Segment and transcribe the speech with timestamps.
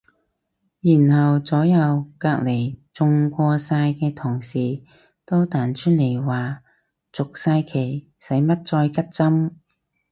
[0.79, 4.81] 然後左右隔離中過晒嘅同事
[5.25, 6.63] 都彈出嚟話
[7.13, 9.51] 續晒期使乜再拮針